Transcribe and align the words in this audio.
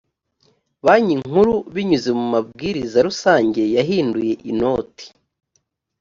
banki 0.85 1.15
nkuru 1.25 1.55
binyuze 1.73 2.09
mu 2.19 2.25
mabwiriza 2.33 2.97
rusange 3.07 3.61
yahinduye 3.75 4.33
inoti. 4.51 5.05